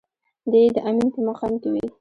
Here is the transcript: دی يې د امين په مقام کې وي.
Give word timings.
دی 0.51 0.61
يې 0.65 0.69
د 0.75 0.77
امين 0.89 1.07
په 1.13 1.19
مقام 1.27 1.53
کې 1.61 1.67
وي. 1.73 1.85